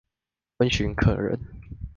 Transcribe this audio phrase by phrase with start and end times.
[0.57, 1.39] 溫煦可人